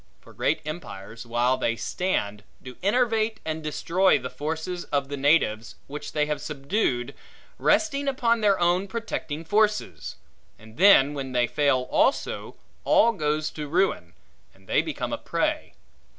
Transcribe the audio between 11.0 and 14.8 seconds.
when they fail also, all goes to ruin, and